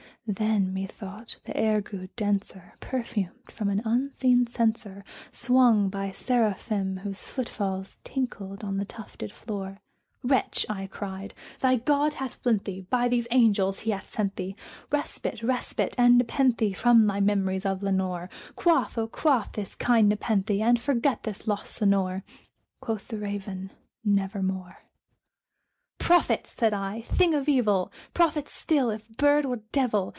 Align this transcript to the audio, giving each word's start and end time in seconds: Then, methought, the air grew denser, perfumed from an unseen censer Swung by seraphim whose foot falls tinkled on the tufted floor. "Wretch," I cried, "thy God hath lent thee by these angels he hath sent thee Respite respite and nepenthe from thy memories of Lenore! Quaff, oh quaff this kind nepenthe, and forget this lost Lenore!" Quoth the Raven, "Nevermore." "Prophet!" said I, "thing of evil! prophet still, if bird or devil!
Then, 0.27 0.71
methought, 0.73 1.39
the 1.43 1.57
air 1.57 1.81
grew 1.81 2.07
denser, 2.15 2.75
perfumed 2.79 3.49
from 3.51 3.67
an 3.69 3.81
unseen 3.83 4.45
censer 4.47 5.03
Swung 5.31 5.89
by 5.89 6.11
seraphim 6.11 6.97
whose 6.97 7.23
foot 7.23 7.49
falls 7.49 7.97
tinkled 8.05 8.63
on 8.63 8.77
the 8.77 8.85
tufted 8.85 9.33
floor. 9.33 9.79
"Wretch," 10.23 10.65
I 10.69 10.87
cried, 10.87 11.33
"thy 11.59 11.75
God 11.77 12.13
hath 12.13 12.37
lent 12.45 12.63
thee 12.65 12.81
by 12.89 13.07
these 13.09 13.27
angels 13.31 13.79
he 13.81 13.91
hath 13.91 14.09
sent 14.09 14.35
thee 14.37 14.55
Respite 14.89 15.41
respite 15.43 15.95
and 15.97 16.17
nepenthe 16.19 16.77
from 16.77 17.05
thy 17.07 17.19
memories 17.19 17.65
of 17.65 17.83
Lenore! 17.83 18.29
Quaff, 18.55 18.97
oh 18.99 19.07
quaff 19.07 19.51
this 19.51 19.75
kind 19.75 20.07
nepenthe, 20.07 20.61
and 20.61 20.79
forget 20.79 21.23
this 21.23 21.45
lost 21.47 21.81
Lenore!" 21.81 22.23
Quoth 22.79 23.07
the 23.09 23.17
Raven, 23.17 23.71
"Nevermore." 24.05 24.83
"Prophet!" 25.97 26.47
said 26.47 26.73
I, 26.73 27.01
"thing 27.01 27.33
of 27.33 27.49
evil! 27.49 27.91
prophet 28.13 28.47
still, 28.47 28.89
if 28.91 29.07
bird 29.17 29.45
or 29.45 29.57
devil! 29.73 30.09